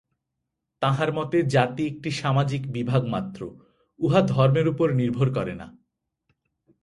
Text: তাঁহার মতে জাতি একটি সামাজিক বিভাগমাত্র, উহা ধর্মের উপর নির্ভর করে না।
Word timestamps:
তাঁহার 0.81 1.09
মতে 1.13 1.37
জাতি 1.43 1.83
একটি 1.87 2.09
সামাজিক 2.11 2.61
বিভাগমাত্র, 2.71 3.41
উহা 3.99 4.21
ধর্মের 4.27 4.67
উপর 4.67 4.87
নির্ভর 4.93 5.27
করে 5.33 5.53
না। 5.55 5.67